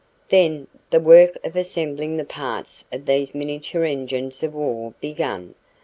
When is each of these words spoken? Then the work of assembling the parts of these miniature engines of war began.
Then 0.29 0.65
the 0.89 0.99
work 0.99 1.37
of 1.43 1.55
assembling 1.55 2.17
the 2.17 2.23
parts 2.25 2.85
of 2.91 3.05
these 3.05 3.35
miniature 3.35 3.83
engines 3.83 4.41
of 4.41 4.55
war 4.55 4.95
began. 4.99 5.53